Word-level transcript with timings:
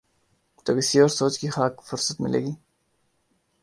تو 0.65 0.77
کسی 0.77 0.99
اور 0.99 1.09
سوچ 1.09 1.39
کی 1.39 1.49
خاک 1.49 1.73
فرصت 1.83 2.21
ملے 2.21 2.39
گی۔ 2.39 2.51